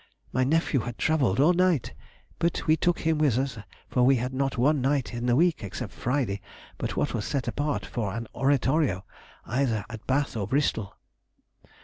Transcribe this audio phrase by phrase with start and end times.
[0.33, 1.93] My nephew had travelled all night,
[2.39, 5.63] but we took him with us, for we had not one night in the week,
[5.63, 6.41] except Friday,
[6.79, 9.05] but what was set apart for an oratorio
[9.45, 10.95] either at Bath or Bristol.